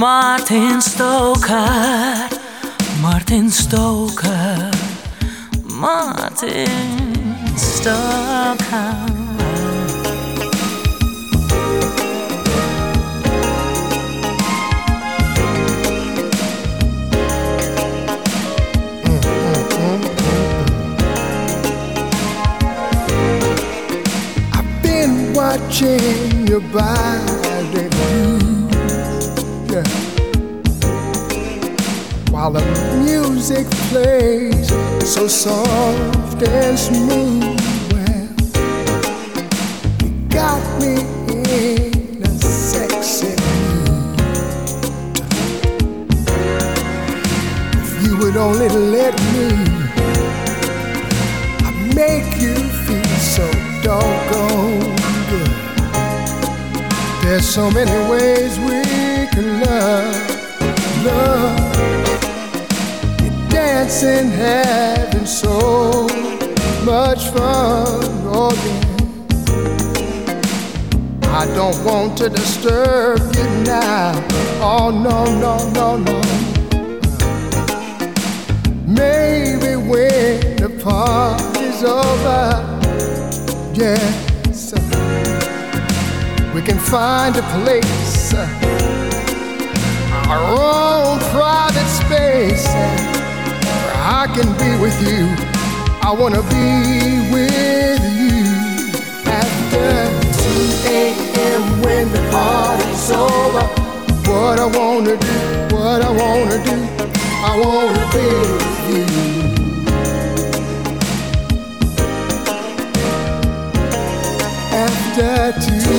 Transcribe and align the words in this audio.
Martin 0.00 0.80
Stoker, 0.80 2.28
Martin 3.02 3.50
Stoker, 3.50 4.70
Martin 5.74 6.66
Stoker. 7.54 8.96
I've 24.54 24.82
been 24.82 25.34
watching 25.34 26.46
your 26.46 26.60
body 26.72 28.39
While 32.40 32.52
the 32.52 32.64
music 33.04 33.66
plays 33.90 34.68
so 35.04 35.28
soft 35.28 36.42
and 36.42 36.78
smooth, 36.78 37.60
well, 37.92 38.28
you 40.00 40.10
got 40.30 40.62
me 40.80 41.02
in 41.28 42.22
a 42.22 42.28
sexy 42.38 43.36
mood. 43.44 44.20
If 47.76 48.02
you 48.02 48.16
would 48.16 48.36
only 48.38 48.70
let 48.70 49.14
me. 49.34 49.48
I 51.68 51.70
make 51.94 52.40
you 52.40 52.54
feel 52.86 53.16
so 53.36 53.46
doggone 53.82 54.96
good. 55.28 55.56
There's 57.22 57.46
so 57.46 57.70
many 57.70 58.10
ways 58.10 58.58
we 58.60 58.89
You're 63.90 63.98
dancing, 63.98 64.30
having 64.30 65.26
so 65.26 66.06
much 66.84 67.24
fun, 67.30 68.04
oh 68.32 68.52
yeah. 68.64 68.84
I 71.32 71.46
don't 71.56 71.84
want 71.84 72.16
to 72.18 72.28
disturb 72.28 73.18
you 73.34 73.44
now. 73.64 74.12
Oh 74.62 74.90
no, 74.90 75.24
no, 75.40 75.56
no, 75.72 75.96
no. 75.96 76.20
Maybe 78.86 79.74
when 79.74 80.56
the 80.56 80.70
party's 80.84 81.82
over, 81.82 82.62
yes, 83.74 84.72
we 86.54 86.62
can 86.62 86.78
find 86.78 87.36
a 87.36 87.42
place, 87.42 88.34
uh, 88.34 88.46
our 90.28 90.42
own 90.46 91.18
private 91.32 91.88
space, 91.88 92.68
can 94.34 94.52
be 94.58 94.70
with 94.80 94.96
you. 95.02 95.26
I 96.02 96.12
wanna 96.12 96.42
be 96.42 97.30
with 97.34 98.02
you 98.20 98.46
after 99.26 99.90
2 100.42 100.92
a.m. 100.98 101.82
when 101.82 102.06
the 102.12 102.22
party's 102.30 103.10
over. 103.10 103.64
What 104.30 104.60
I 104.60 104.66
wanna 104.66 105.16
do, 105.16 105.36
what 105.74 106.00
I 106.02 106.10
wanna 106.10 106.58
do, 106.64 106.76
I 107.42 107.52
wanna 107.64 108.04
be 108.14 108.26
with 108.52 108.88
you. 108.90 109.06
After 114.86 115.60
two, 115.66 115.96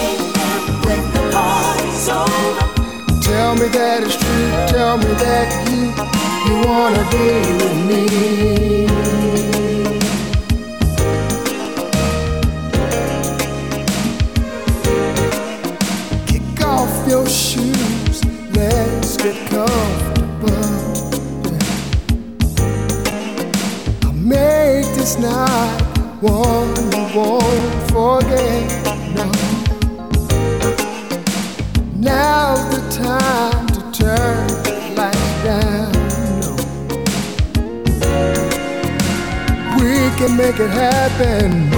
a.m. 0.00 0.82
when 0.86 1.02
the 1.12 1.22
party's 1.32 2.08
over. 2.08 3.20
tell 3.20 3.54
me 3.56 3.68
that 3.68 4.02
it's 4.04 4.16
true. 4.16 4.50
Tell 4.72 4.96
me 4.96 5.10
that 5.24 5.48
you 5.70 6.13
you 6.46 6.54
wanna 6.66 7.04
be 7.10 7.26
with 7.58 7.76
me. 7.88 9.23
Make 40.36 40.58
it 40.58 40.70
happen. 40.70 41.70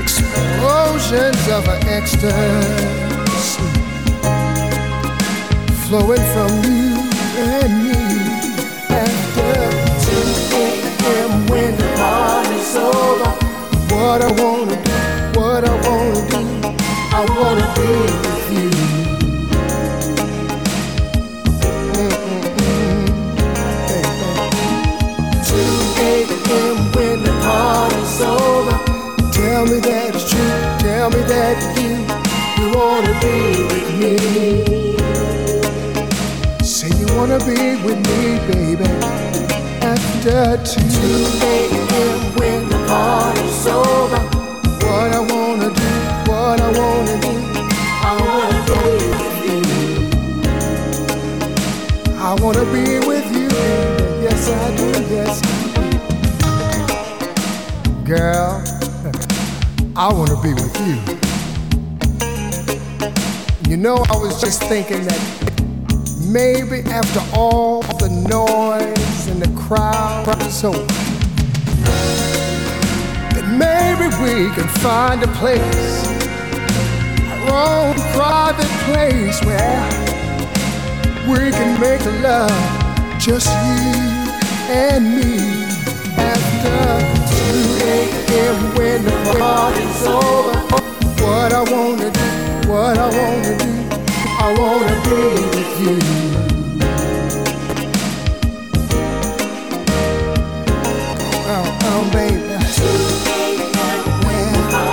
Explosions 0.00 1.48
of 1.48 1.68
ecstasy 1.86 2.88
flowing 5.86 6.24
from 6.32 6.50
you 6.64 6.96
and 7.36 7.72
me 7.84 8.00
after 8.88 9.52
2 10.04 10.56
a.m. 10.56 11.46
when 11.48 11.76
the 11.76 11.88
party's 11.96 12.76
over. 12.76 13.30
What 13.94 14.22
I 14.22 14.30
wanna 14.40 14.76
do, 14.82 15.38
what 15.38 15.64
I 15.64 15.74
wanna 15.86 16.22
do, 16.30 16.42
I 17.12 17.20
wanna 17.38 17.66
be 17.76 18.37
Tell 29.58 29.66
me 29.66 29.80
that 29.80 30.14
it's 30.14 30.22
true, 30.30 30.54
tell 30.78 31.10
me 31.10 31.18
that 31.26 31.58
you, 31.74 31.98
you 32.62 32.70
wanna 32.78 33.10
be 33.18 33.66
with 33.66 33.90
me. 33.98 34.14
Say 36.62 36.86
you 36.94 37.10
wanna 37.18 37.42
be 37.42 37.74
with 37.82 37.98
me, 38.06 38.38
baby. 38.46 38.86
After 39.82 40.62
2 40.62 40.78
a.m. 41.42 42.38
when 42.38 42.70
the 42.70 42.78
party's 42.86 43.66
over. 43.66 44.22
What 44.86 45.10
I 45.10 45.26
wanna 45.26 45.74
do, 45.74 45.90
what 46.30 46.60
I 46.62 46.70
wanna 46.78 47.18
do, 47.18 47.34
I 48.06 48.14
wanna 48.22 48.62
be 48.70 48.78
with 49.18 49.38
you. 49.42 49.66
I 52.14 52.30
wanna 52.38 52.62
be 52.70 53.02
with 53.08 53.26
you, 53.34 53.48
baby. 53.48 54.22
Yes, 54.22 54.46
I 54.48 54.70
do, 54.76 54.86
yes, 55.12 55.42
I 55.42 55.46
do. 55.74 55.98
Girl, 58.04 58.62
I 60.00 60.12
wanna 60.12 60.40
be 60.40 60.54
with 60.54 60.78
you. 60.86 60.94
You 63.68 63.76
know, 63.76 63.96
I 63.96 64.16
was 64.16 64.40
just 64.40 64.62
thinking 64.62 65.02
that 65.02 65.20
maybe 66.24 66.88
after 66.88 67.20
all 67.36 67.82
the 67.98 68.08
noise 68.08 69.26
and 69.26 69.42
the 69.42 69.50
crowd 69.60 70.28
over, 70.28 70.86
that 73.34 73.46
maybe 73.58 74.06
we 74.22 74.48
can 74.54 74.68
find 74.78 75.20
a 75.20 75.28
place, 75.34 76.06
our 77.26 77.88
own 77.88 77.96
private 78.14 78.70
place 78.86 79.42
where 79.44 79.82
we 81.26 81.50
can 81.50 81.80
make 81.80 82.04
love, 82.22 82.54
just 83.18 83.48
you 83.48 83.98
and 84.70 85.16
me. 85.16 85.64
After 86.16 87.14
2 87.14 87.17
a.m. 88.30 88.74
when 88.76 89.04
the 89.04 89.12
party's 89.38 90.06
over, 90.06 90.58
what 91.24 91.52
I 91.52 91.62
wanna 91.72 92.10
do, 92.10 92.68
what 92.70 92.98
I 92.98 93.08
wanna 93.18 93.58
do, 93.58 93.70
I 94.40 94.54
wanna 94.58 94.96
be 95.04 95.20
with 95.56 95.80
you. 95.80 95.98
Oh, 101.36 101.78
oh, 101.84 102.10
baby. 102.12 102.42
Well, 104.26 104.88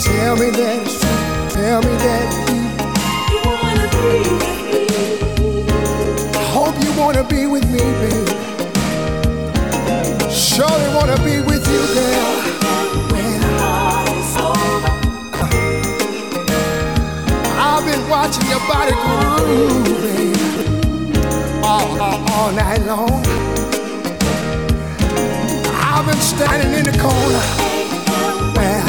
tell 0.00 0.36
me 0.36 0.50
that 0.50 0.82
it's 0.82 1.00
true. 1.00 1.50
Tell 1.50 1.80
me 1.82 1.96
that 2.06 2.26
you. 2.48 2.60
wanna 3.46 3.88
be 3.92 4.30
with 4.40 4.60
me. 4.66 4.82
I 6.34 6.44
hope 6.54 6.76
you 6.84 6.92
wanna 7.00 7.24
be 7.24 7.46
with 7.46 7.64
me, 7.70 7.78
baby. 7.78 8.49
Surely 10.40 10.88
wanna 10.94 11.16
be 11.18 11.38
with 11.42 11.66
you, 11.68 11.82
girl. 11.94 12.36
I've 17.60 17.84
been 17.84 18.08
watching 18.08 18.48
your 18.48 18.60
body 18.60 18.92
groove, 19.02 20.32
all, 21.62 22.00
all, 22.00 22.30
all 22.30 22.52
night 22.52 22.80
long. 22.86 23.22
I've 25.76 26.06
been 26.06 26.16
standing 26.16 26.72
in 26.72 26.84
the 26.86 26.96
corner. 26.98 27.44
Well, 28.56 28.86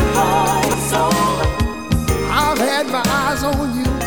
I've 2.32 2.58
had 2.60 2.88
my 2.88 3.04
eyes 3.06 3.44
on 3.44 3.76
you 3.78 4.01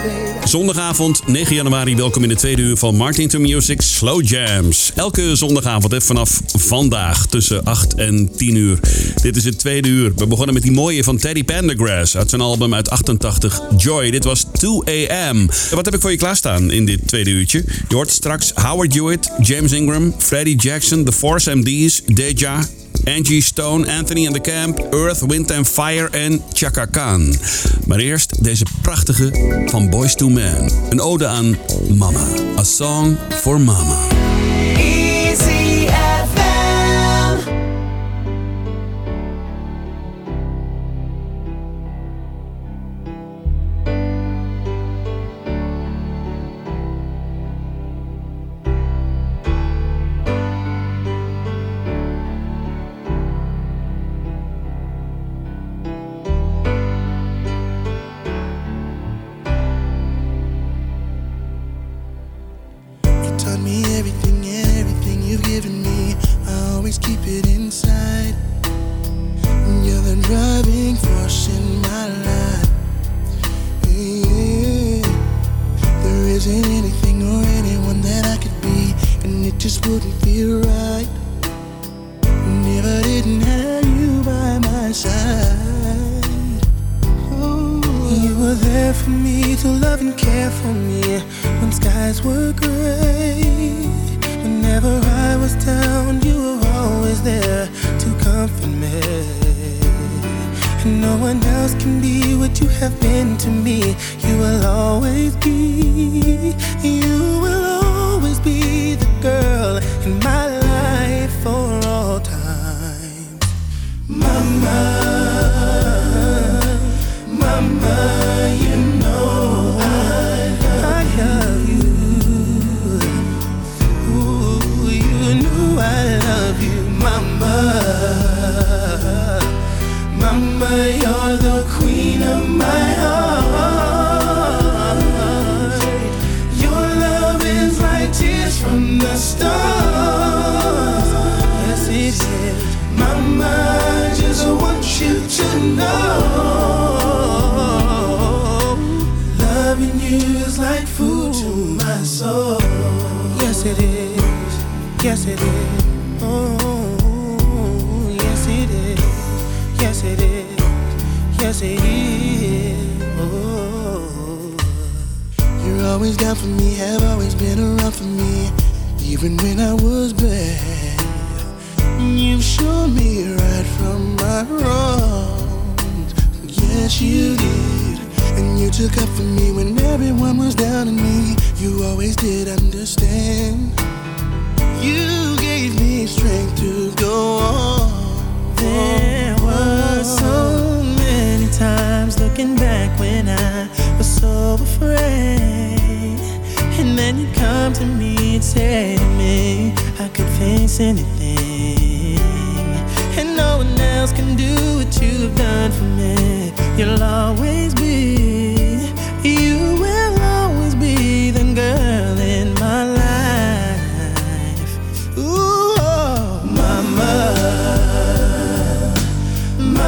Zondagavond 0.44 1.26
9 1.26 1.54
januari, 1.54 1.96
welkom 1.96 2.22
in 2.22 2.28
de 2.28 2.34
tweede 2.34 2.62
uur 2.62 2.76
van 2.76 2.96
Martin 2.96 3.28
to 3.28 3.38
Music 3.38 3.80
Slow 3.80 4.26
Jams. 4.26 4.92
Elke 4.94 5.36
zondagavond 5.36 6.04
vanaf 6.04 6.40
vandaag 6.46 7.26
tussen 7.26 7.64
8 7.64 7.94
en 7.94 8.36
10 8.36 8.54
uur. 8.54 8.78
Dit 9.22 9.36
is 9.36 9.44
het 9.44 9.58
tweede 9.58 9.88
uur. 9.88 10.12
We 10.16 10.26
begonnen 10.26 10.54
met 10.54 10.62
die 10.62 10.72
mooie 10.72 11.04
van 11.04 11.16
Teddy 11.16 11.44
Pendergrass 11.44 12.16
uit 12.16 12.30
zijn 12.30 12.40
album 12.40 12.74
uit 12.74 12.90
88, 12.90 13.60
Joy. 13.76 14.10
Dit 14.10 14.24
was 14.24 14.46
2 14.52 15.12
AM. 15.12 15.48
Wat 15.70 15.84
heb 15.84 15.94
ik 15.94 16.00
voor 16.00 16.10
je 16.10 16.16
klaarstaan 16.16 16.70
in 16.70 16.84
dit 16.84 17.06
tweede 17.06 17.30
uurtje? 17.30 17.64
Je 17.88 17.94
hoort 17.94 18.10
straks 18.10 18.52
Howard 18.54 18.94
Hewitt, 18.94 19.30
James 19.40 19.72
Ingram, 19.72 20.14
Freddie 20.18 20.56
Jackson, 20.56 21.04
The 21.04 21.12
Force 21.12 21.54
MD's, 21.54 22.02
Deja, 22.06 22.64
Angie 23.04 23.40
Stone, 23.40 23.86
Anthony 23.86 24.26
and 24.26 24.34
the 24.34 24.40
Camp, 24.40 24.78
Earth, 24.92 25.22
Wind 25.22 25.50
and 25.50 25.68
Fire 25.68 26.08
en 26.10 26.42
Chaka 26.52 26.84
Khan. 26.84 27.34
Maar 27.86 27.98
eerst 27.98 28.44
deze 28.44 28.64
prachtige 28.82 29.30
van 29.66 29.90
Boys 29.90 30.14
to 30.14 30.28
Men. 30.28 30.70
Een 30.90 31.00
ode 31.00 31.26
aan 31.26 31.56
Mama. 31.88 32.26
A 32.58 32.62
Song 32.62 33.16
for 33.30 33.60
Mama. 33.60 34.13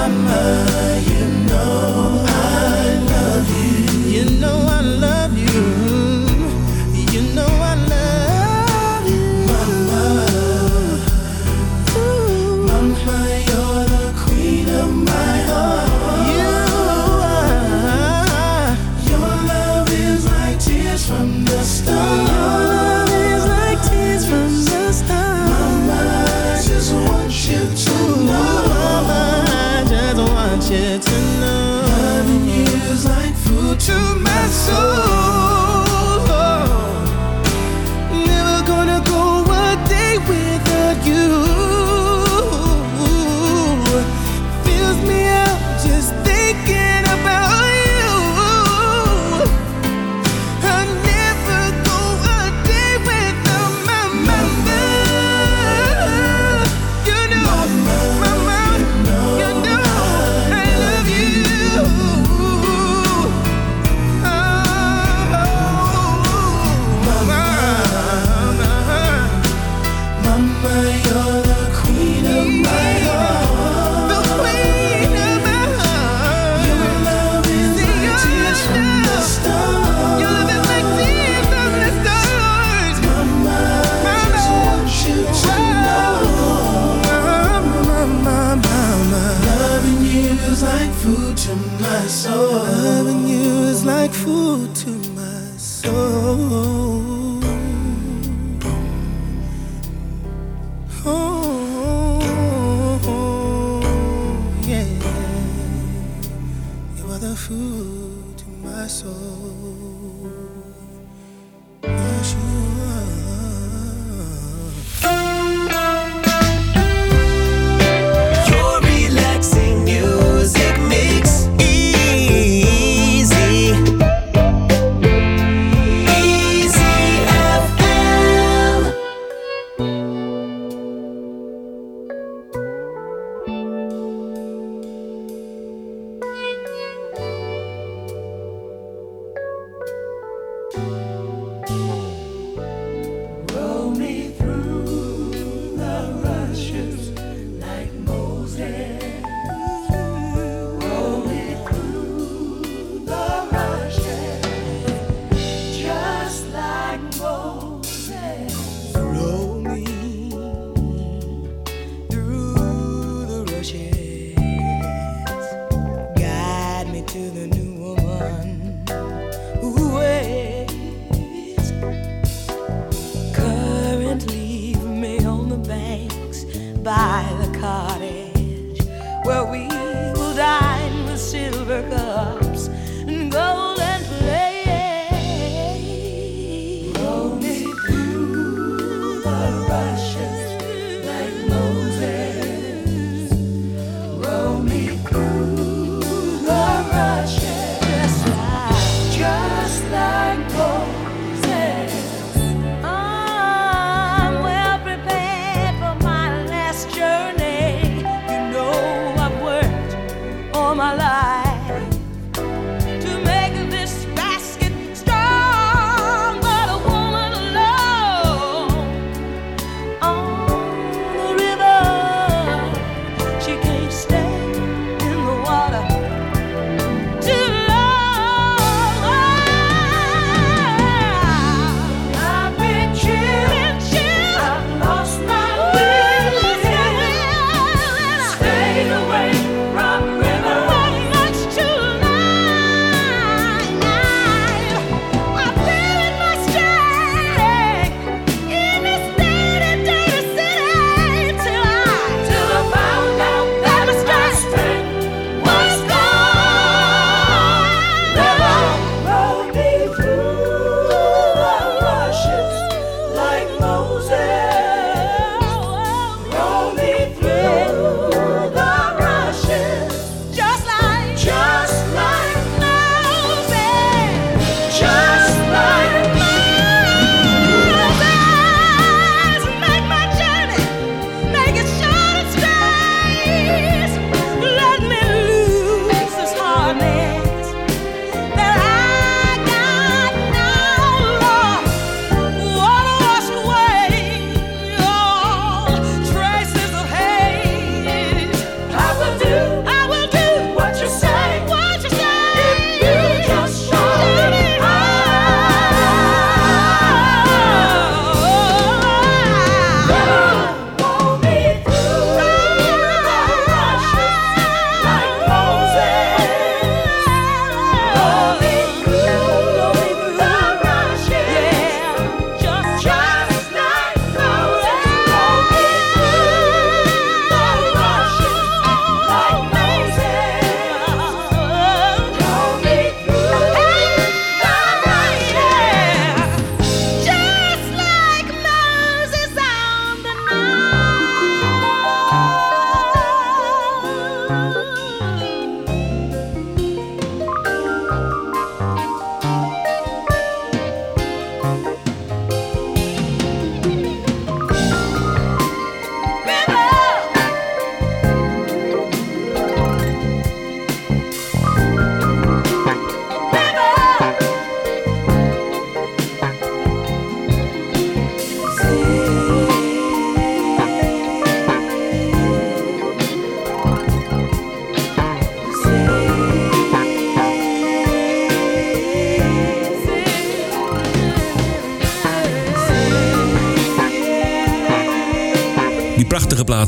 summer. 0.07 0.76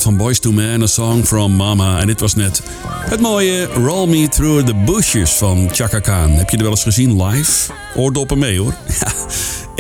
Van 0.03 0.17
Boys 0.17 0.39
to 0.39 0.53
Men, 0.53 0.83
A 0.83 0.87
Song 0.87 1.25
from 1.25 1.57
Mama. 1.57 2.01
En 2.01 2.07
dit 2.07 2.21
was 2.21 2.35
net 2.35 2.63
het 2.89 3.21
mooie 3.21 3.65
Roll 3.65 4.09
Me 4.09 4.29
Through 4.29 4.67
the 4.67 4.75
Bushes 4.75 5.31
van 5.31 5.69
Chaka 5.73 5.99
Khan. 5.99 6.31
Heb 6.31 6.51
je 6.51 6.57
er 6.57 6.63
wel 6.63 6.73
eens 6.73 6.83
gezien 6.83 7.23
live? 7.23 7.73
Oordoppen 7.97 8.39
mee 8.39 8.59
hoor. 8.59 8.75
Ja, 9.01 9.13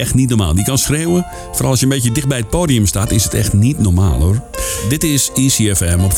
echt 0.05 0.15
niet 0.15 0.29
normaal. 0.29 0.55
Die 0.55 0.65
kan 0.65 0.79
schreeuwen. 0.79 1.27
Vooral 1.53 1.71
als 1.71 1.81
je 1.81 1.87
een 1.87 1.93
beetje 1.93 2.13
dicht 2.13 2.29
bij 2.29 2.39
het 2.39 2.49
podium 2.49 2.87
staat, 2.87 3.11
is 3.11 3.25
het 3.25 3.35
echt 3.35 3.53
niet 3.53 3.79
normaal 3.79 4.21
hoor. 4.21 4.43
Dit 4.89 5.05
is 5.05 5.31
ECFM 5.35 5.99
op 6.01 6.13
95.5. 6.13 6.17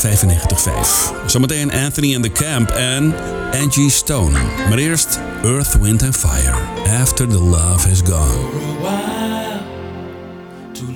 Zometeen 1.25 1.71
Anthony 1.71 2.15
and 2.15 2.23
the 2.23 2.31
Camp 2.31 2.69
en 2.69 3.13
Angie 3.61 3.89
Stone. 3.89 4.37
Maar 4.69 4.77
eerst 4.77 5.19
Earth, 5.43 5.79
Wind 5.81 6.03
and 6.03 6.15
Fire. 6.17 6.55
After 7.01 7.27
the 7.27 7.39
Love 7.39 7.87
Has 7.87 8.01
Gone. 8.03 8.49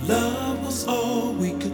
Love 0.08 0.64
was 0.64 0.86
all 0.86 1.34
we 1.40 1.50
could 1.50 1.65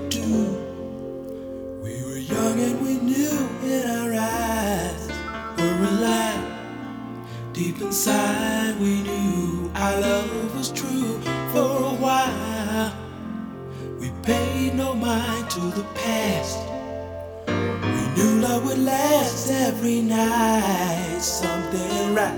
every 19.81 20.01
night. 20.03 21.17
Something 21.19 22.13
right 22.13 22.38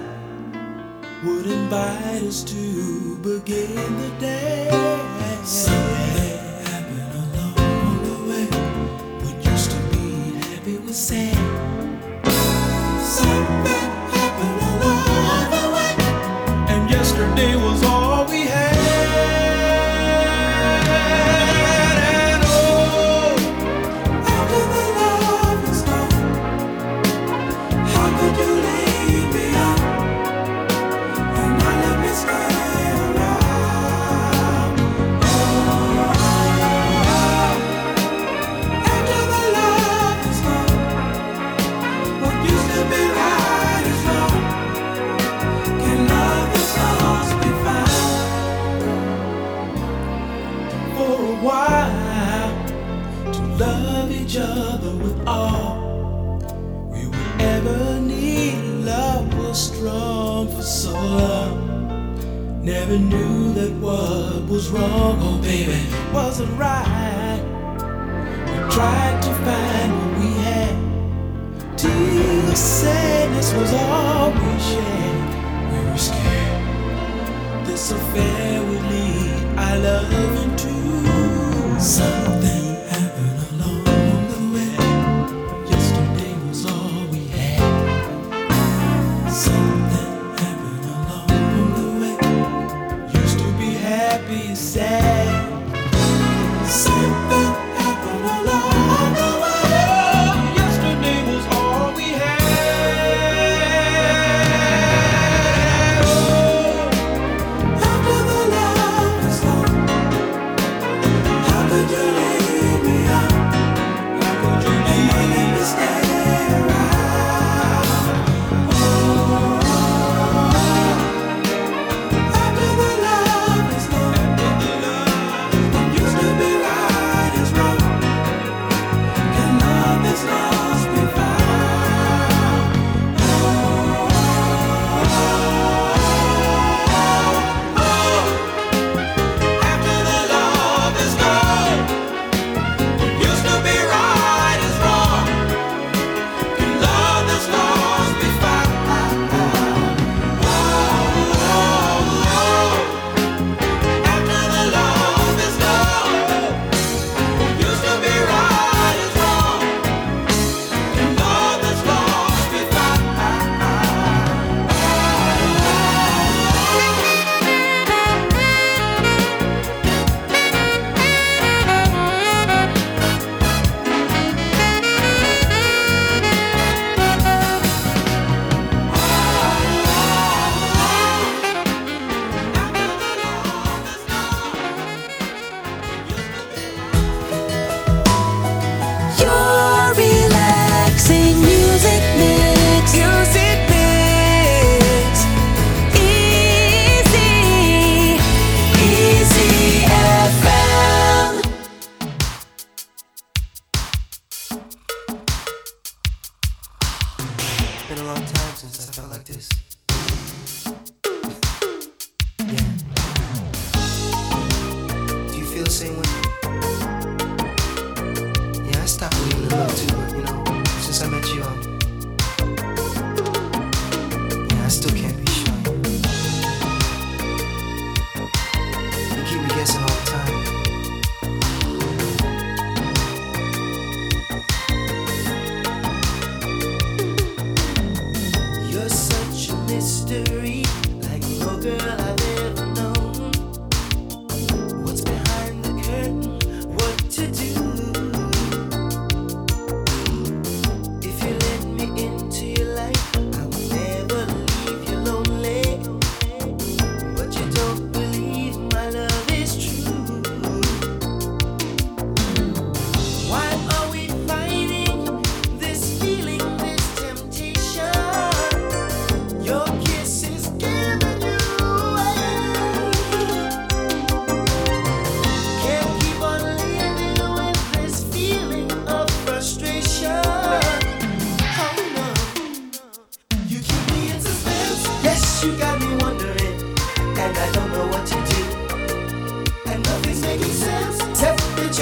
would 1.26 1.46
invite 1.46 2.24
us 2.24 2.42
to 2.46 3.18
begin 3.18 3.76
the 3.76 4.12
day. 4.18 4.70
Something 5.44 6.38
happened 6.64 7.12
along 7.36 8.04
the 8.08 8.18
way. 8.30 8.46
What 9.26 9.46
used 9.46 9.72
to 9.72 9.78
be 9.92 10.40
happy 10.40 10.78
was 10.78 10.98
sad. 10.98 11.33
Something 81.84 82.43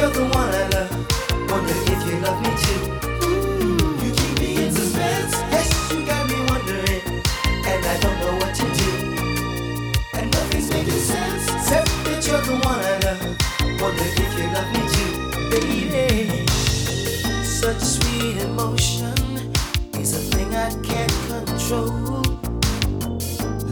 You're 0.02 0.10
the 0.10 0.26
one 0.34 0.50
I 0.50 0.68
love. 0.70 0.90
Wonder 1.52 1.76
if 1.94 2.00
you 2.08 2.18
love 2.22 2.42
me 2.42 2.50
too. 2.64 2.82
Ooh, 3.24 4.04
you 4.04 4.12
keep 4.12 4.40
me 4.40 4.66
in 4.66 4.74
suspense. 4.74 5.34
Yes, 5.54 5.70
you 5.92 6.04
got 6.04 6.28
me 6.28 6.38
wondering, 6.50 7.04
and 7.70 7.86
I 7.86 8.00
don't 8.02 8.18
know 8.20 8.34
what 8.42 8.56
to 8.56 8.66
do. 8.82 8.90
And 10.18 10.32
nothing's 10.32 10.72
making 10.72 10.94
sense. 10.94 11.46
Except 11.54 11.88
that 12.06 12.26
you're 12.26 12.42
the 12.42 12.58
one 12.66 12.80
I 12.80 12.98
love. 13.06 13.22
Wonder 13.80 14.08
if 14.24 14.32
you 14.40 14.48
love 14.50 14.70
me 14.74 14.82
too, 14.96 15.12
baby. 15.52 16.48
Such 17.44 17.82
sweet 17.82 18.38
emotion 18.38 19.14
is 20.02 20.16
a 20.16 20.22
thing 20.34 20.56
I 20.56 20.72
can't 20.82 21.14
control. 21.30 22.24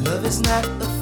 Love 0.05 0.25
is 0.25 0.41
not 0.41 0.63
a 0.63 0.98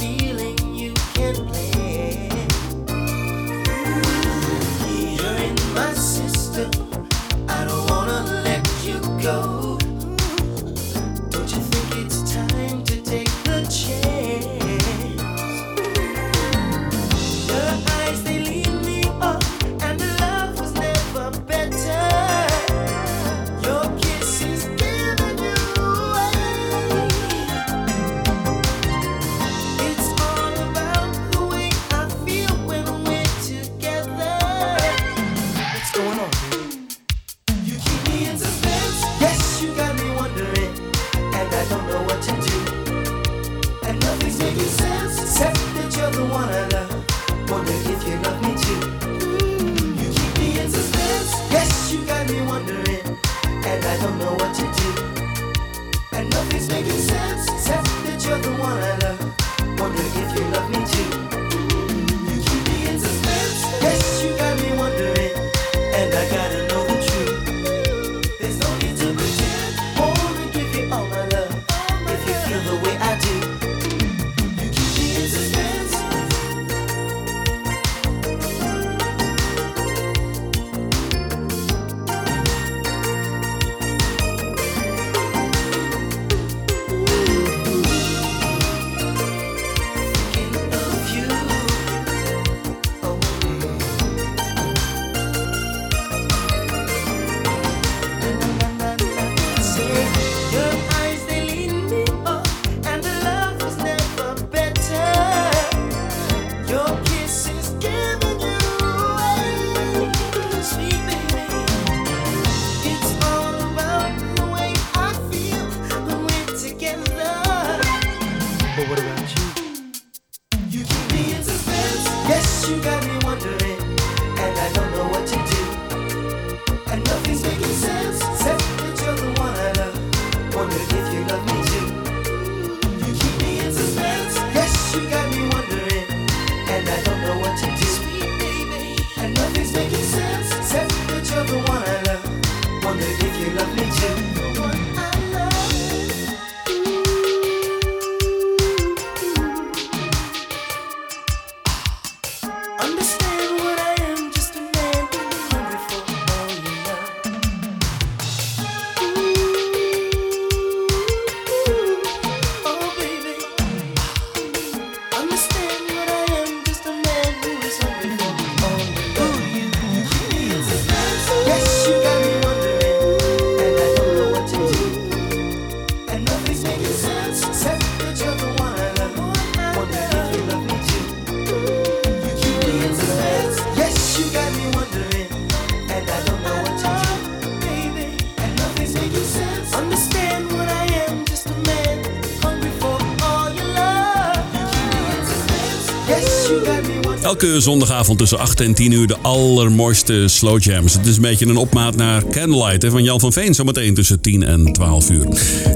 Elke 197.28 197.60
zondagavond 197.60 198.18
tussen 198.18 198.40
8 198.40 198.62
en 198.62 198.74
10 198.74 198.92
uur 198.92 199.08
de 199.08 199.18
allermooiste 199.22 200.28
slow 200.28 200.64
jams. 200.64 200.94
Het 200.94 201.06
is 201.06 201.16
een 201.16 201.22
beetje 201.22 201.46
een 201.46 201.58
opmaat 201.58 201.96
naar 201.96 202.24
Candlelight 202.26 202.86
van 202.86 203.04
Jan 203.04 203.20
van 203.20 203.34
Veen. 203.34 203.54
Zometeen 203.54 203.94
tussen 203.94 204.22
10 204.22 204.44
en 204.44 204.74
12 204.74 205.10
uur. 205.10 205.28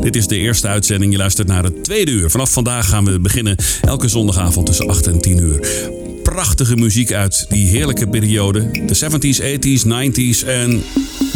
Dit 0.02 0.16
is 0.16 0.28
de 0.28 0.38
eerste 0.38 0.68
uitzending. 0.68 1.12
Je 1.12 1.18
luistert 1.18 1.48
naar 1.48 1.64
het 1.64 1.84
tweede 1.84 2.12
uur. 2.12 2.30
Vanaf 2.30 2.52
vandaag 2.52 2.90
gaan 2.90 3.06
we 3.06 3.20
beginnen. 3.20 3.56
Elke 3.82 4.08
zondagavond 4.08 4.66
tussen 4.66 4.90
8 4.90 5.08
en 5.08 5.22
10 5.22 5.38
uur 5.38 5.90
prachtige 6.24 6.76
muziek 6.76 7.12
uit 7.12 7.46
die 7.50 7.68
heerlijke 7.68 8.08
periode. 8.08 8.72
De 8.72 8.96
70s, 8.96 9.42
80s, 9.42 9.86
90s 9.88 10.48
en 10.48 10.84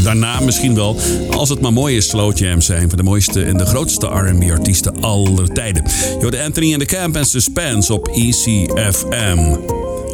daarna 0.04 0.40
misschien 0.40 0.76
wel, 0.76 1.00
als 1.32 1.50
het 1.50 1.62
maar 1.62 1.74
mooie 1.74 2.02
slow 2.02 2.38
jams 2.38 2.66
zijn 2.66 2.90
van 2.90 2.98
de 2.98 3.04
mooiste 3.04 3.44
en 3.44 3.58
de 3.58 3.66
grootste 3.66 4.08
RB-artiesten 4.08 5.02
aller 5.02 5.50
tijden. 5.50 5.84
Jode 6.22 6.44
Anthony 6.44 6.74
en 6.74 6.80
de 6.80 6.86
Camp 6.86 7.16
en 7.16 7.26
Suspense 7.26 7.94
op 7.94 8.08
ECFM. 8.08 9.56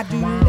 I 0.00 0.04
do. 0.04 0.47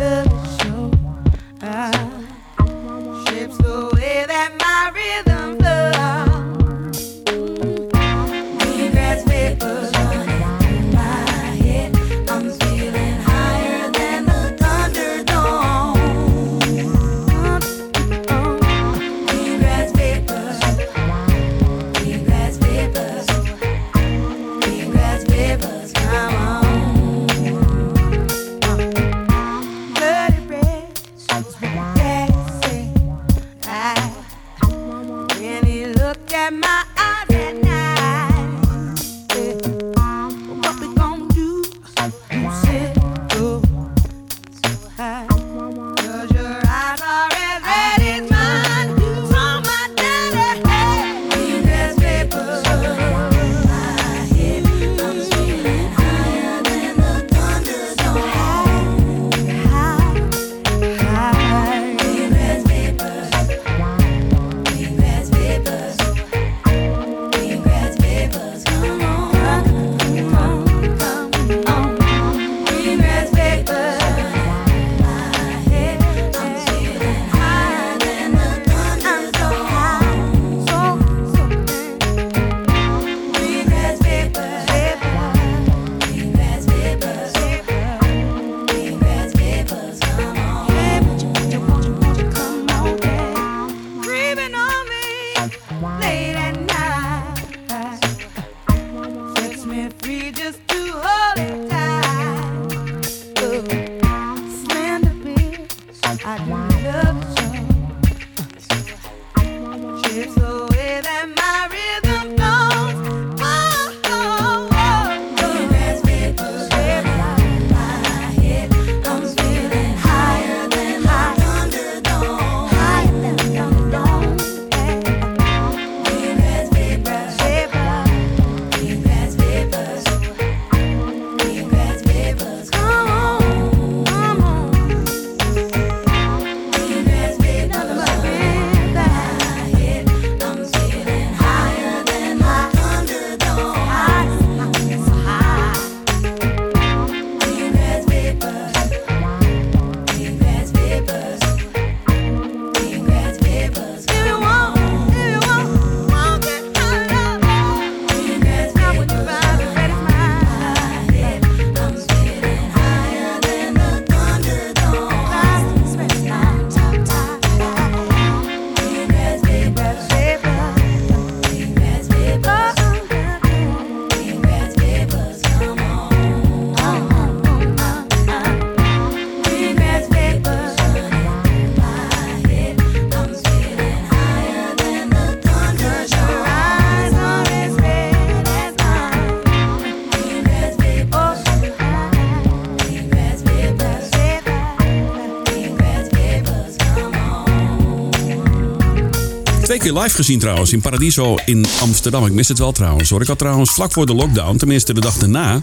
live 199.93 200.15
gezien 200.15 200.39
trouwens. 200.39 200.73
In 200.73 200.81
Paradiso 200.81 201.37
in 201.45 201.65
Amsterdam. 201.81 202.25
Ik 202.25 202.31
mis 202.31 202.47
het 202.47 202.59
wel 202.59 202.71
trouwens 202.71 203.09
hoor. 203.09 203.21
Ik 203.21 203.27
had 203.27 203.37
trouwens 203.37 203.71
vlak 203.71 203.91
voor 203.91 204.05
de 204.05 204.13
lockdown, 204.13 204.57
tenminste 204.57 204.93
de 204.93 205.01
dag 205.01 205.17
daarna. 205.17 205.61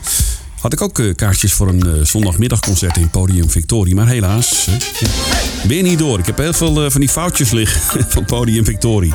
Had 0.61 0.73
ik 0.73 0.81
ook 0.81 0.99
eh, 0.99 1.15
kaartjes 1.15 1.53
voor 1.53 1.69
een 1.69 1.87
eh, 1.87 2.05
zondagmiddagconcert 2.05 2.97
in 2.97 3.11
Podium 3.11 3.51
Victorie. 3.51 3.95
Maar 3.95 4.07
helaas, 4.07 4.69
weer 5.67 5.83
niet 5.83 5.99
door. 5.99 6.19
Ik 6.19 6.27
heb 6.27 6.39
heel 6.39 6.53
veel 6.53 6.85
eh, 6.85 6.91
van 6.91 7.01
die 7.01 7.11
foutjes 7.11 7.51
liggen 7.51 7.81
van 8.15 8.25
Podium 8.25 8.65
Victorie. 8.65 9.13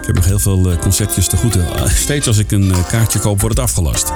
Ik 0.00 0.06
heb 0.06 0.14
nog 0.14 0.24
heel 0.24 0.38
veel 0.38 0.76
concertjes 0.80 1.26
te 1.26 1.36
goed. 1.36 1.58
Steeds 1.94 2.26
als 2.26 2.38
ik 2.38 2.52
een 2.52 2.72
kaartje 2.88 3.18
koop, 3.18 3.40
wordt 3.40 3.56
het 3.56 3.64
afgelast. 3.64 4.12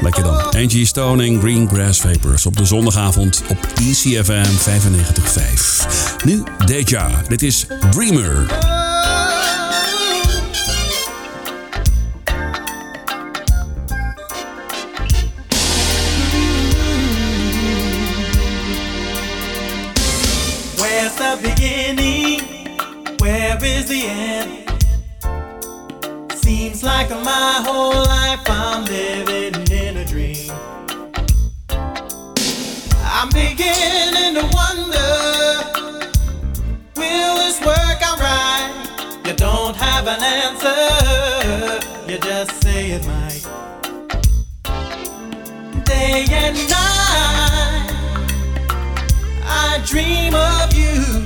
Lekker 0.00 0.22
dan. 0.22 0.36
Angie 0.50 0.86
Stone 0.86 1.24
en 1.24 1.40
Green 1.40 1.68
Grass 1.68 2.00
Vapors 2.00 2.46
op 2.46 2.56
de 2.56 2.64
zondagavond 2.64 3.42
op 3.48 3.58
ECFM 3.74 4.70
95.5. 4.70 6.24
Nu 6.24 6.42
Deja. 6.66 7.22
Dit 7.28 7.42
is 7.42 7.66
Dreamer. 7.90 8.81
is 23.82 23.88
the 23.88 24.04
end. 24.06 24.50
Seems 26.32 26.82
like 26.82 27.10
my 27.10 27.62
whole 27.66 28.04
life 28.04 28.40
I'm 28.46 28.84
living 28.84 29.54
in 29.70 29.96
a 29.96 30.04
dream. 30.04 30.50
I'm 33.18 33.28
beginning 33.28 34.34
to 34.38 34.44
wonder 34.58 35.12
Will 36.96 37.36
this 37.36 37.60
work 37.60 38.00
out 38.08 38.20
right? 38.20 38.72
You 39.26 39.34
don't 39.34 39.76
have 39.76 40.06
an 40.06 40.22
answer, 40.22 41.80
you 42.08 42.18
just 42.18 42.62
say 42.62 42.90
it 42.92 43.06
might. 43.06 43.44
Day 45.84 46.26
and 46.30 46.56
night, 46.68 47.90
I 49.44 49.82
dream 49.86 50.34
of 50.34 50.72
you 50.74 51.22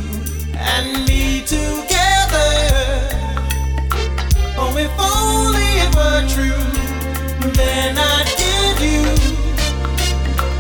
and 0.58 1.06
me 1.08 1.42
too 1.46 1.85
if 4.78 4.90
only 4.98 5.62
it 5.84 5.94
were 5.96 6.22
true, 6.28 6.64
then 7.52 7.96
I'd 7.96 8.28
give 8.36 8.80
you 8.84 9.02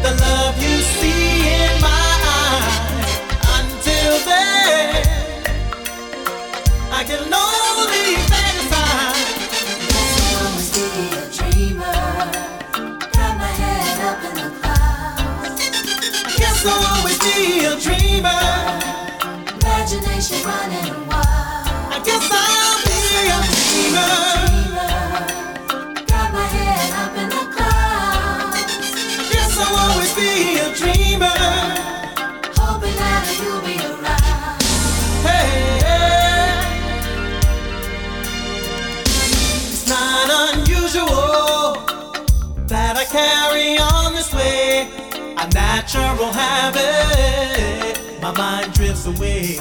the 0.02 0.12
love 0.20 0.56
you 0.62 0.76
see 0.96 1.48
in 1.48 1.80
my 1.80 2.12
eyes. 2.40 3.12
Until 3.58 4.14
then, 4.24 5.04
I 6.92 7.04
can 7.04 7.22
only 7.28 8.16
fantasize. 8.30 9.34
Always 10.40 10.68
be 10.72 10.86
a 11.16 11.24
dreamer. 11.36 11.98
My 13.38 13.52
head 13.60 13.98
up 14.10 14.20
in 14.24 14.34
the 14.40 14.48
clouds. 14.60 15.60
Guess 16.38 16.64
I'll 16.64 16.84
always 16.96 17.18
be 17.18 17.38
a 17.66 17.76
dreamer. 17.86 18.42
Imagination 19.60 20.38
running 20.46 21.06
wild. 21.06 21.68
I 21.92 22.00
guess 22.04 22.26
I'll 22.32 22.80
be 22.86 22.96
a 23.28 23.65
natural 45.86 46.32
habit, 46.32 48.00
my 48.20 48.32
mind 48.32 48.72
drifts 48.72 49.06
away. 49.06 49.54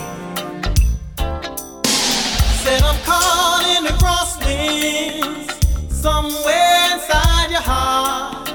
Said 2.64 2.82
I'm 2.82 3.00
caught 3.04 3.64
in 3.78 3.84
the 3.84 3.92
crosswinds, 4.02 5.52
somewhere 5.92 6.94
inside 6.94 7.52
your 7.52 7.62
heart, 7.62 8.50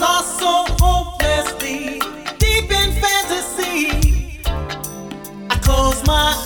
lost 0.00 0.38
so 0.38 0.64
hopelessly, 0.80 2.00
deep 2.38 2.70
in 2.70 2.90
fantasy. 3.02 4.40
I 5.50 5.58
close 5.60 6.06
my 6.06 6.32
eyes. 6.38 6.45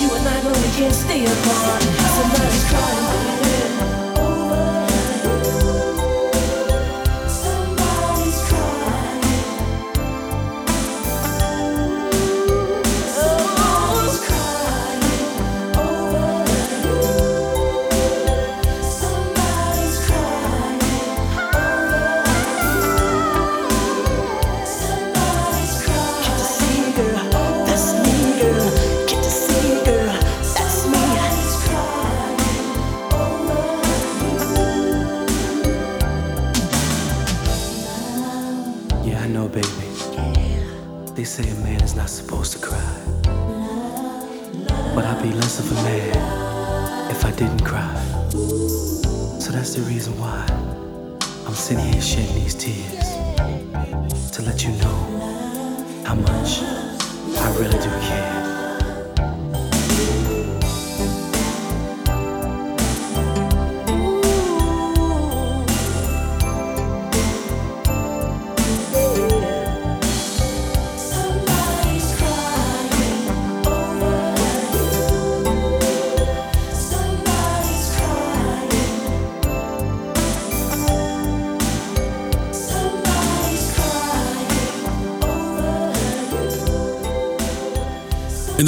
You 0.00 0.08
and 0.14 0.26
I 0.26 0.42
know 0.42 0.48
we 0.50 0.70
can't 0.78 0.94
stay 0.94 1.24
apart. 1.24 1.82
Somebody's 1.82 2.64
crying. 2.70 3.39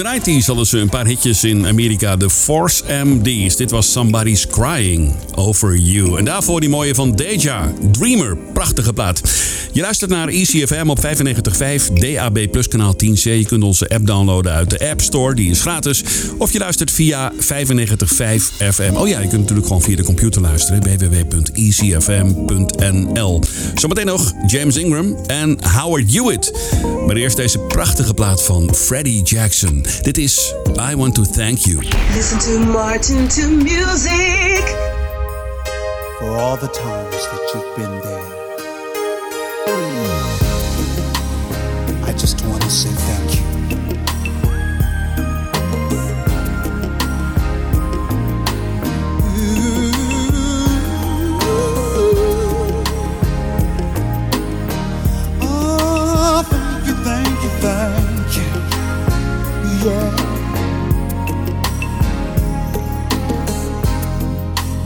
De 0.02 0.20
90s 0.20 0.46
hadden 0.46 0.66
ze 0.66 0.78
een 0.78 0.88
paar 0.88 1.06
hitjes 1.06 1.44
in 1.44 1.66
Amerika, 1.66 2.16
de 2.16 2.30
Force 2.30 2.82
MD's. 3.04 3.56
Dit 3.56 3.70
was 3.70 3.92
Somebody's 3.92 4.46
Crying 4.46 5.12
Over 5.34 5.76
You. 5.76 6.18
En 6.18 6.24
daarvoor 6.24 6.60
die 6.60 6.68
mooie 6.68 6.94
van 6.94 7.16
Deja, 7.16 7.72
Dreamer. 7.90 8.36
Prachtige 8.36 8.92
plaat. 8.92 9.20
Je 9.72 9.80
luistert 9.80 10.10
naar 10.10 10.28
ECFM 10.28 10.88
op 10.88 10.98
95.5 10.98 11.04
DAB 11.92 12.50
Plus 12.50 12.68
kanaal 12.68 12.94
10C. 13.04 13.22
Je 13.22 13.44
kunt 13.46 13.62
onze 13.62 13.88
app 13.88 14.06
downloaden 14.06 14.52
uit 14.52 14.70
de 14.70 14.90
App 14.90 15.00
Store, 15.00 15.34
die 15.34 15.50
is 15.50 15.60
gratis. 15.60 16.04
Of 16.38 16.52
je 16.52 16.58
luistert 16.58 16.90
via 16.90 17.32
95.5 17.32 17.38
FM. 18.70 18.94
Oh 18.94 19.08
ja, 19.08 19.20
je 19.20 19.28
kunt 19.28 19.40
natuurlijk 19.40 19.66
gewoon 19.66 19.82
via 19.82 19.96
de 19.96 20.02
computer 20.02 20.40
luisteren. 20.42 20.82
www.ecfm.nl 20.82 22.12
Zometeen 23.74 24.06
nog 24.06 24.32
James 24.46 24.76
Ingram 24.76 25.16
en 25.26 25.58
Howard 25.68 26.12
Hewitt. 26.12 26.52
Maar 27.06 27.16
eerst 27.16 27.36
deze 27.36 27.58
prachtige 27.58 28.14
plaat 28.14 28.42
van 28.42 28.74
Freddie 28.74 29.22
Jackson. 29.22 29.86
Dit 30.02 30.18
is 30.18 30.54
I 30.90 30.96
Want 30.96 31.14
To 31.14 31.22
Thank 31.22 31.58
You. 31.58 31.84
Listen 32.14 32.38
to 32.38 32.58
Martin 32.58 33.28
to 33.28 33.48
music. 33.48 34.90
for 36.22 36.36
all 36.36 36.56
the 36.56 36.68
times 36.68 37.26
that 37.26 37.50
you've 37.52 37.76
been 37.76 38.00
there. 38.00 38.21
Just 42.22 42.40
want 42.46 42.62
to 42.62 42.70
say 42.70 42.88
thank 42.90 43.34
you. 43.34 43.42
Oh, 55.42 56.42
thank 56.48 56.86
you, 56.86 56.94
thank 57.08 57.42
you, 57.42 57.50
thank 57.64 58.36
you. 58.38 58.50
Yeah. 59.84 60.30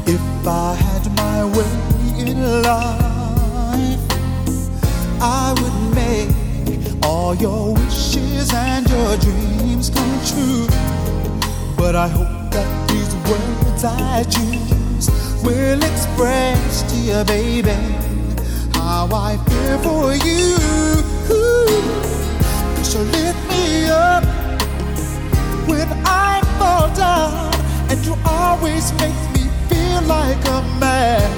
If 0.06 0.46
I 0.46 0.74
had 0.74 1.04
my 1.16 1.44
way 1.56 1.74
in 2.30 2.62
life, 2.62 4.00
I 5.20 5.54
would 5.60 5.75
all 7.26 7.34
your 7.34 7.74
wishes 7.74 8.54
and 8.54 8.88
your 8.88 9.16
dreams 9.16 9.90
come 9.90 10.16
true. 10.24 10.66
But 11.76 11.96
I 11.96 12.06
hope 12.06 12.52
that 12.52 12.68
these 12.88 13.12
words 13.28 13.82
I 13.84 14.22
choose 14.34 15.08
will 15.42 15.82
express 15.82 16.84
to 16.90 16.96
you, 16.96 17.24
baby, 17.24 17.78
how 18.74 19.08
I 19.12 19.38
feel 19.48 19.78
for 19.86 20.14
you. 20.14 20.54
So 22.84 23.00
lift 23.16 23.42
me 23.50 23.88
up 23.90 24.24
when 25.66 25.88
I 26.06 26.40
fall 26.58 26.94
down, 26.94 27.52
and 27.90 27.98
you 28.06 28.14
always 28.24 28.92
make 29.02 29.20
me 29.34 29.44
feel 29.68 30.00
like 30.02 30.42
a 30.58 30.62
man. 30.78 31.28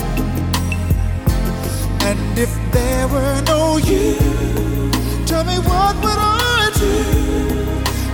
And 2.09 2.39
if 2.39 2.53
there 2.73 3.09
were 3.09 3.41
no 3.47 3.79
you, 3.79 4.78
tell 5.39 5.47
me 5.47 5.59
what 5.59 5.95
would 6.05 6.19
I 6.19 6.71
do? 6.83 6.95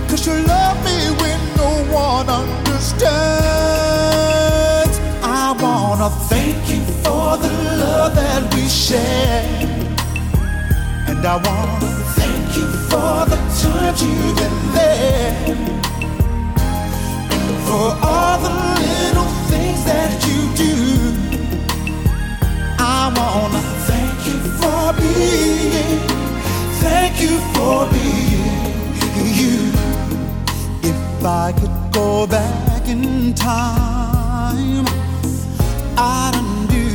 Cause 0.09 0.27
you 0.27 0.35
love 0.53 0.77
me 0.85 0.97
when 1.21 1.39
no 1.61 1.71
one 1.93 2.27
understands. 2.29 2.95
I 5.23 5.55
wanna 5.63 6.09
thank 6.31 6.57
you 6.69 6.81
for 7.03 7.37
the 7.43 7.51
love 7.83 8.15
that 8.15 8.41
we 8.53 8.67
share. 8.67 9.43
And 11.09 11.25
I 11.25 11.35
wanna 11.47 11.91
thank 12.19 12.57
you 12.57 12.67
for 12.89 13.25
the 13.31 13.37
times 13.61 14.01
you've 14.03 14.35
been 14.41 14.59
there. 14.79 15.33
For 17.67 17.87
all 18.11 18.37
the 18.45 18.53
little 18.81 19.31
things 19.51 19.81
that 19.91 20.11
you 20.27 20.39
do. 20.65 20.75
I 22.77 23.01
wanna 23.17 23.61
thank 23.89 24.17
you 24.27 24.37
for 24.59 24.83
being, 24.99 26.14
thank 26.87 27.19
you 27.19 27.35
for 27.53 27.77
being 27.95 28.65
you. 29.41 29.57
If 30.91 31.25
I 31.25 31.51
could 31.59 31.77
go 31.91 32.27
back 32.27 32.87
in 32.87 33.33
time, 33.33 34.85
I'd 35.97 36.33
undo 36.41 36.87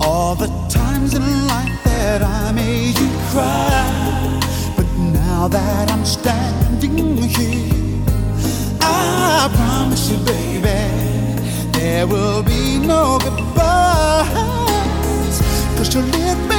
all 0.00 0.34
the 0.34 0.50
times 0.68 1.14
in 1.14 1.24
life 1.54 1.76
that 1.84 2.20
I 2.22 2.52
made 2.52 2.96
you 3.02 3.10
cry. 3.30 3.86
But 4.76 4.88
now 5.24 5.48
that 5.48 5.90
I'm 5.94 6.04
standing 6.04 7.16
here, 7.16 8.02
I 8.82 9.48
promise 9.58 10.10
you, 10.10 10.18
baby, 10.32 10.80
there 11.78 12.06
will 12.06 12.42
be 12.42 12.78
no 12.78 13.18
goodbyes. 13.24 14.36
Cause 15.76 15.94
you 15.94 16.02
lift 16.02 16.42
me 16.50 16.57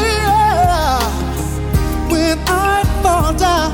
when 2.19 2.37
I 2.47 2.83
fall 3.01 3.33
down, 3.33 3.71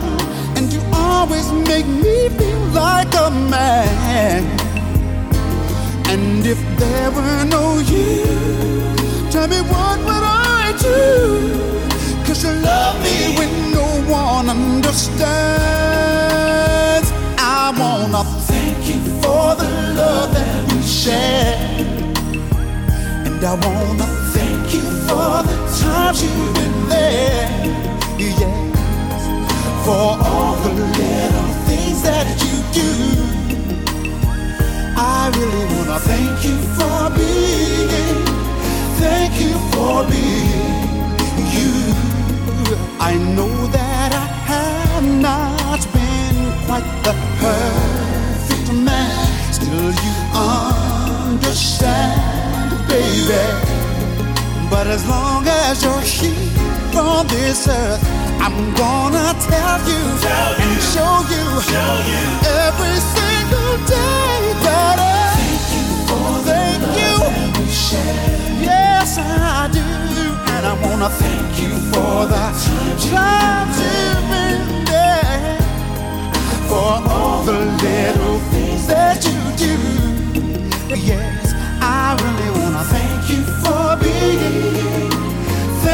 and 0.56 0.72
you 0.74 0.82
always 0.94 1.48
make 1.72 1.88
me 1.88 2.30
feel 2.38 2.64
like 2.84 3.12
a 3.26 3.30
man. 3.56 4.44
And 6.12 6.46
if 6.54 6.60
there 6.82 7.10
were 7.18 7.44
no 7.56 7.64
you, 7.94 8.24
tell 9.34 9.48
me 9.54 9.60
what 9.74 9.98
would 10.08 10.26
I 10.62 10.66
do? 10.90 11.02
Cause 12.26 12.40
you 12.46 12.54
love 12.72 12.96
me 13.06 13.18
when 13.38 13.52
no 13.80 13.88
one 14.24 14.48
understands. 14.50 15.18
I 17.38 17.64
wanna 17.82 18.24
thank 18.52 18.80
you 18.90 19.00
for 19.22 19.46
the 19.62 19.70
love 20.00 20.30
that 20.38 20.62
we 20.72 20.80
share. 21.02 21.58
And 23.28 23.42
I 23.52 23.54
wanna 23.66 24.08
thank 24.36 24.66
you 24.76 24.86
for 25.08 25.34
the 25.50 25.56
times 25.82 26.18
you've 26.24 26.54
been 26.58 26.78
there 26.90 27.85
yes, 28.18 29.24
for 29.86 30.18
all 30.28 30.56
the 30.64 30.72
little 30.74 31.50
things 31.68 32.02
that 32.04 32.28
you 32.44 32.56
do. 32.72 32.92
I 34.98 35.30
really 35.36 35.66
wanna 35.76 36.00
thank 36.00 36.44
you 36.46 36.58
for 36.78 37.10
being, 37.18 38.26
thank 39.04 39.34
you 39.40 39.54
for 39.72 40.04
being 40.10 41.16
you. 41.56 41.74
I 43.00 43.14
know 43.36 43.68
that 43.68 44.12
I 44.14 44.26
have 44.52 45.06
not 45.22 45.82
been 45.94 46.38
quite 46.66 46.90
the 47.04 47.14
perfect 47.44 48.70
man, 48.74 49.54
still 49.54 49.92
you 50.06 50.16
understand, 51.34 52.70
baby. 52.88 53.46
But 54.70 54.88
as 54.88 55.04
long 55.08 55.48
as 55.48 55.84
you're 55.84 56.02
here 56.02 56.75
on 56.98 57.28
this 57.28 57.68
earth, 57.68 58.02
I'm 58.40 58.74
gonna 58.76 59.34
tell 59.40 59.80
you 59.88 60.04
and 60.62 60.82
show 60.94 61.24
you, 61.34 61.46
every 62.66 63.00
single 63.16 63.76
day 63.86 64.54
that 64.64 64.98
I 65.00 65.36
thank 65.36 65.66
you 65.76 65.88
for 66.08 66.30
thank 66.48 66.82
you. 67.00 67.16
Yes, 68.62 69.18
I 69.18 69.70
do, 69.72 69.86
and 70.54 70.66
I 70.66 70.74
wanna 70.84 71.10
thank 71.10 71.60
you 71.62 71.74
for 71.92 72.26
the 72.28 72.46
times 73.12 73.76
you've 73.84 74.26
been 74.32 74.86
there, 74.86 75.58
for 76.70 76.94
all 77.12 77.44
the 77.44 77.60
little 77.84 78.40
things 78.52 78.88
that 78.88 79.24
you 79.26 79.40
do. 79.58 79.76
Yes, 80.96 81.54
I 81.82 82.16
really 82.24 82.50
wanna 82.60 82.84
thank 82.86 83.30
you 83.30 83.44
for 83.64 83.98
being. 84.02 85.15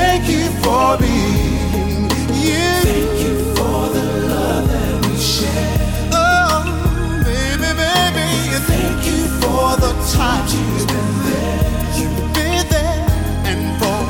Thank 0.02 0.28
you 0.30 0.45
for 0.64 0.97
being 0.97 2.10
you. 2.45 2.66
Thank 2.89 3.14
you 3.26 3.36
for 3.58 3.82
the 3.95 4.06
love 4.32 4.66
that 4.74 4.93
we 5.06 5.16
share. 5.18 5.78
Oh, 6.14 6.66
baby, 7.26 7.72
baby, 7.82 8.30
thank 8.72 8.99
you 9.10 9.22
for 9.41 9.70
the 9.84 9.91
times 10.16 10.49
you've 10.56 10.88
been 10.93 11.14
there. 11.28 11.60
You've 11.99 12.34
been 12.38 12.66
there, 12.76 13.06
and 13.49 13.62
for 13.80 14.02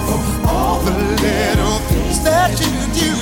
all 0.50 0.80
the 0.88 0.96
little 1.28 1.80
things 1.92 2.18
that 2.24 2.52
you 2.64 2.74
do. 3.04 3.14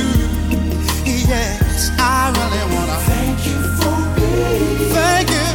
Yes, 1.32 1.90
I 1.98 2.30
really 2.38 2.64
wanna 2.76 3.00
thank 3.12 3.38
you 3.50 3.60
for 3.80 3.98
being. 4.16 4.94
Thank 4.98 5.28
you, 5.36 5.49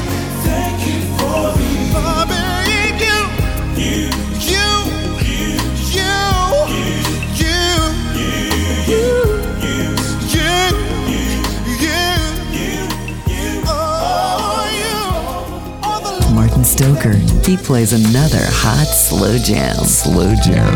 Stoker. 16.85 17.17
He 17.47 17.57
plays 17.57 17.95
another 17.95 18.45
hot 18.45 18.85
slow 18.85 19.39
jam. 19.39 19.87
Slow 19.87 20.35
jam. 20.35 20.75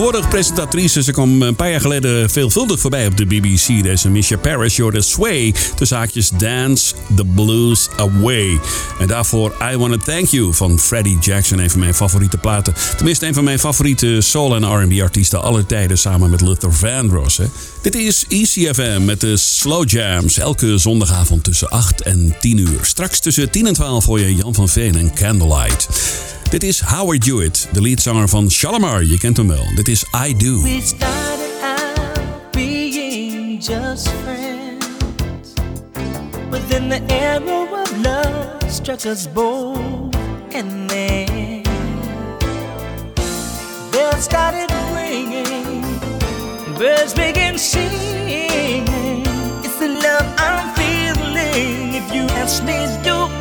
Tegenwoordig 0.00 0.30
presentatrice, 0.30 1.02
ze 1.02 1.12
kwam 1.12 1.42
een 1.42 1.54
paar 1.54 1.70
jaar 1.70 1.80
geleden 1.80 2.30
veelvuldig 2.30 2.80
voorbij 2.80 3.06
op 3.06 3.16
de 3.16 3.26
BBC. 3.26 3.82
Deze 3.82 4.10
Misha 4.10 4.36
Paris, 4.36 4.76
Jordan 4.76 5.02
Sway, 5.02 5.54
de 5.76 5.84
zaakjes 5.84 6.30
Dance 6.30 6.94
the 7.16 7.24
Blues 7.24 7.88
Away. 7.96 8.60
En 8.98 9.06
daarvoor 9.06 9.54
I 9.72 9.76
Wanna 9.76 9.96
Thank 9.96 10.26
You 10.26 10.54
van 10.54 10.78
Freddie 10.78 11.18
Jackson, 11.18 11.58
een 11.58 11.70
van 11.70 11.80
mijn 11.80 11.94
favoriete 11.94 12.36
platen. 12.36 12.74
Tenminste, 12.96 13.26
een 13.26 13.34
van 13.34 13.44
mijn 13.44 13.58
favoriete 13.58 14.20
soul- 14.20 14.54
en 14.54 14.64
R&B 14.64 15.00
artiesten 15.02 15.42
aller 15.42 15.66
tijden, 15.66 15.98
samen 15.98 16.30
met 16.30 16.40
Luther 16.40 16.72
Vandross. 16.72 17.40
Dit 17.82 17.94
is 17.94 18.24
ECFM 18.28 19.04
met 19.04 19.20
de 19.20 19.36
Slow 19.36 19.88
Jams, 19.88 20.38
elke 20.38 20.78
zondagavond 20.78 21.44
tussen 21.44 21.68
8 21.68 22.02
en 22.02 22.36
10 22.40 22.58
uur. 22.58 22.78
Straks 22.82 23.20
tussen 23.20 23.50
10 23.50 23.66
en 23.66 23.74
12 23.74 24.04
hoor 24.04 24.20
je 24.20 24.34
Jan 24.34 24.54
van 24.54 24.68
Veen 24.68 24.96
en 24.96 25.14
Candlelight. 25.14 25.88
Dit 26.50 26.62
is 26.62 26.80
Howard 26.80 27.24
Hewitt, 27.24 27.68
de 27.72 27.82
leadzanger 27.82 28.28
van 28.28 28.50
Shalamar. 28.50 29.04
Je 29.04 29.18
kent 29.18 29.36
hem 29.36 29.48
wel. 29.48 29.64
Dit 29.74 29.88
is 29.88 30.04
I 30.26 30.36
Do. 30.36 30.62
We 30.62 30.80
started 30.84 31.50
out 31.62 32.52
being 32.52 33.62
just 33.62 34.08
friends. 34.08 35.52
But 36.50 36.60
then 36.68 36.88
the 36.88 37.00
arrow 37.06 37.68
of 37.80 37.92
love 38.02 38.72
struck 38.72 39.04
us 39.04 39.32
both. 39.32 40.16
And 40.52 40.88
then 40.88 41.62
bells 43.90 44.22
started 44.22 44.72
ringing. 44.94 45.84
Birds 46.78 47.12
began 47.12 47.58
singing. 47.58 48.88
It's 49.62 49.78
the 49.78 49.88
love 49.88 50.26
I'm 50.36 50.74
feeling. 50.74 51.94
If 51.94 52.14
you 52.14 52.22
ask 52.22 52.64
me, 52.64 52.86
do 53.02 53.39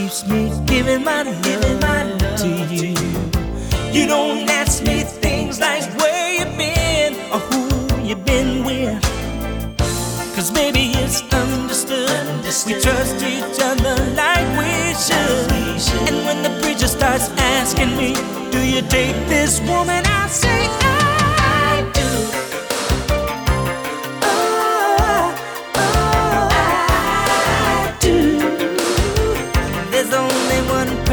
keeps 0.00 0.26
me 0.26 0.50
giving 0.64 1.04
my 1.04 1.22
love, 1.22 2.38
to 2.38 2.48
you. 2.74 2.94
You 3.92 4.06
don't 4.06 4.48
ask 4.48 4.82
me 4.82 5.02
things 5.02 5.60
like 5.60 5.84
where 5.98 6.32
you 6.38 6.44
been 6.56 7.12
or 7.32 7.40
who 7.50 7.62
you 8.08 8.16
been 8.16 8.64
with. 8.64 9.02
Cause 10.34 10.52
maybe 10.52 10.92
it's 11.02 11.20
understood. 11.32 12.08
We 12.66 12.80
trust 12.80 13.16
each 13.34 13.58
other 13.70 13.96
like 14.22 14.48
we 14.60 14.72
should. 15.04 16.08
And 16.08 16.16
when 16.26 16.38
the 16.46 16.52
preacher 16.62 16.88
starts 16.88 17.28
asking 17.58 17.94
me, 17.96 18.14
Do 18.50 18.60
you 18.74 18.80
take 18.82 19.16
this 19.28 19.60
woman? 19.60 20.02
I 20.06 20.28
say, 20.28 20.66
I 20.66 20.99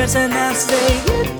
person 0.07 0.31
I 0.31 0.53
say 0.53 1.36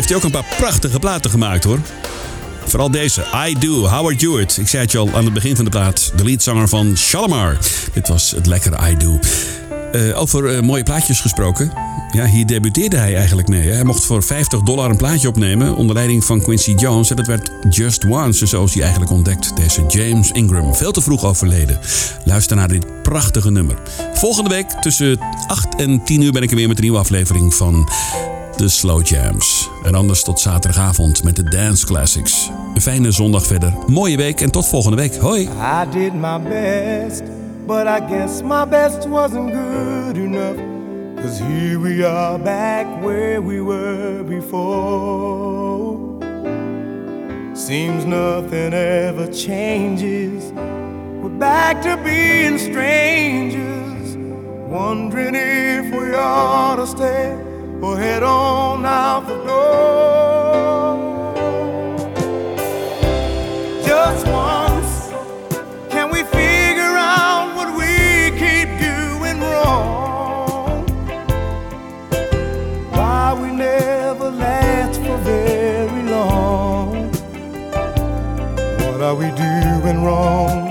heeft 0.00 0.12
hij 0.12 0.18
ook 0.18 0.34
een 0.34 0.42
paar 0.42 0.56
prachtige 0.56 0.98
platen 0.98 1.30
gemaakt 1.30 1.64
hoor. 1.64 1.78
Vooral 2.64 2.90
deze, 2.90 3.24
I 3.48 3.58
Do, 3.58 3.86
Howard 3.86 4.20
Hewitt. 4.20 4.56
Ik 4.58 4.68
zei 4.68 4.82
het 4.82 4.92
je 4.92 4.98
al 4.98 5.08
aan 5.14 5.24
het 5.24 5.32
begin 5.32 5.56
van 5.56 5.64
de 5.64 5.70
plaat. 5.70 6.12
De 6.16 6.24
leadzanger 6.24 6.68
van 6.68 6.96
Shalimar. 6.96 7.56
Dit 7.92 8.08
was 8.08 8.30
het 8.30 8.46
lekkere 8.46 8.90
I 8.90 8.96
Do. 8.96 9.18
Eh, 9.92 10.20
over 10.20 10.56
eh, 10.56 10.62
mooie 10.62 10.82
plaatjes 10.82 11.20
gesproken. 11.20 11.72
Ja, 12.12 12.26
hier 12.26 12.46
debuteerde 12.46 12.96
hij 12.96 13.16
eigenlijk 13.16 13.48
mee. 13.48 13.68
hè. 13.68 13.72
Hij 13.74 13.84
mocht 13.84 14.04
voor 14.04 14.22
50 14.22 14.60
dollar 14.60 14.90
een 14.90 14.96
plaatje 14.96 15.28
opnemen 15.28 15.74
onder 15.74 15.94
leiding 15.94 16.24
van 16.24 16.42
Quincy 16.42 16.72
Jones. 16.72 17.10
En 17.10 17.16
dat 17.16 17.26
werd 17.26 17.50
Just 17.70 18.04
Once, 18.04 18.46
zoals 18.46 18.72
hij 18.72 18.82
eigenlijk 18.82 19.12
ontdekt. 19.12 19.56
Deze 19.56 19.84
James 19.88 20.30
Ingram, 20.30 20.74
veel 20.74 20.92
te 20.92 21.00
vroeg 21.00 21.24
overleden. 21.24 21.78
Luister 22.24 22.56
naar 22.56 22.68
dit 22.68 23.02
prachtige 23.02 23.50
nummer. 23.50 23.76
Volgende 24.14 24.50
week 24.50 24.70
tussen 24.70 25.18
8 25.46 25.74
en 25.76 26.04
10 26.04 26.22
uur 26.22 26.32
ben 26.32 26.42
ik 26.42 26.50
er 26.50 26.56
weer 26.56 26.68
met 26.68 26.76
een 26.76 26.82
nieuwe 26.82 26.98
aflevering 26.98 27.54
van 27.54 27.88
de 28.60 28.68
Slow 28.68 29.06
Jams. 29.06 29.70
En 29.82 29.94
anders 29.94 30.22
tot 30.22 30.40
zaterdagavond 30.40 31.24
met 31.24 31.36
de 31.36 31.42
Dance 31.42 31.86
Classics. 31.86 32.50
Een 32.74 32.80
fijne 32.80 33.10
zondag 33.10 33.46
verder. 33.46 33.72
Mooie 33.86 34.16
week 34.16 34.40
en 34.40 34.50
tot 34.50 34.68
volgende 34.68 34.96
week. 34.96 35.16
Hoi! 35.16 35.42
I 35.42 35.90
did 35.90 36.14
my 36.14 36.40
best, 36.48 37.22
but 37.66 37.86
I 37.86 38.00
guess 38.08 38.42
my 38.42 38.68
best 38.68 39.08
wasn't 39.08 39.52
good 39.52 40.16
enough. 40.16 40.56
Cause 41.22 41.42
here 41.42 41.78
we 41.78 42.06
are 42.06 42.38
back 42.38 42.86
where 43.02 43.42
we 43.42 43.62
were 43.62 44.24
before. 44.24 45.98
Seems 47.54 48.04
nothing 48.04 48.72
ever 48.72 49.32
changes. 49.32 50.42
We're 51.22 51.38
back 51.38 51.82
to 51.82 51.96
being 52.04 52.58
strangers, 52.58 54.16
wondering 54.68 55.34
if 55.34 55.90
we 55.92 56.14
ought 56.14 56.76
to 56.76 56.86
stay 56.86 57.49
or 57.82 57.96
head 57.98 58.22
on 58.22 58.84
out 58.84 59.26
the 59.26 59.36
door. 59.44 60.96
Just 63.84 64.26
once, 64.26 65.10
can 65.90 66.10
we 66.10 66.22
figure 66.24 66.96
out 66.96 67.54
what 67.56 67.74
we 67.76 68.30
keep 68.38 68.68
doing 68.78 69.40
wrong? 69.40 70.86
Why 72.90 73.38
we 73.40 73.50
never 73.50 74.30
last 74.30 75.00
for 75.00 75.16
very 75.18 76.02
long? 76.02 77.10
What 78.78 79.00
are 79.00 79.14
we 79.14 79.30
doing 79.30 80.04
wrong? 80.04 80.69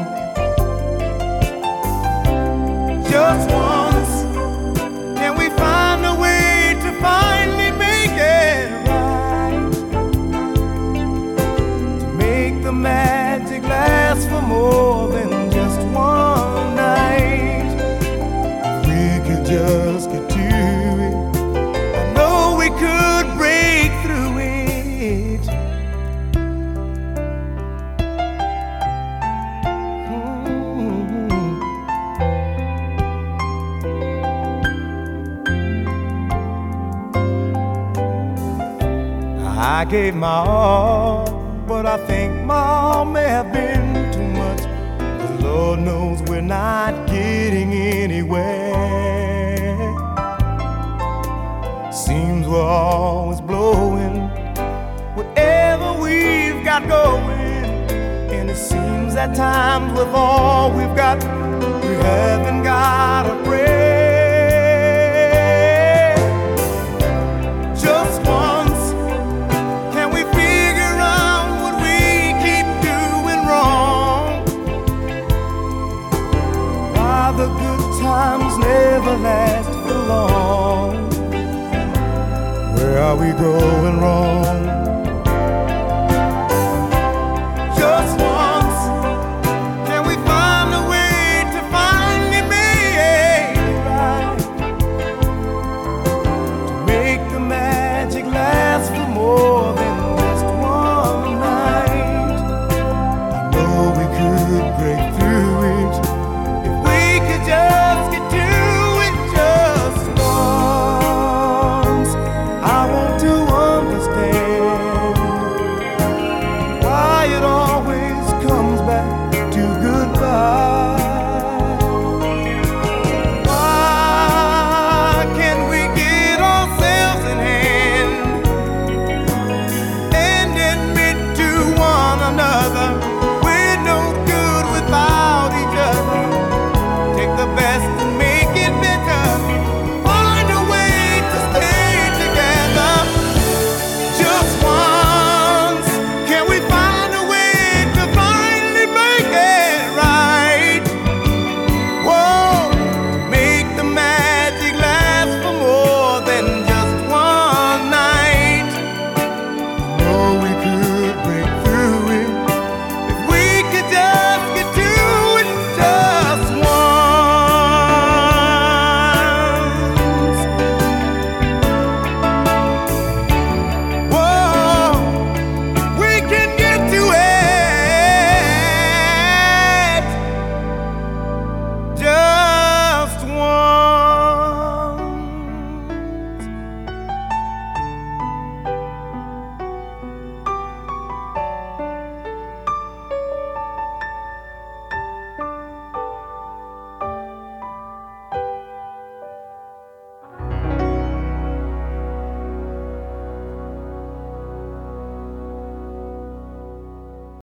Last 83.41 83.78